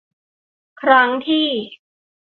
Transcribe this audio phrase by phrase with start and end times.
[0.81, 1.47] ครั้งที่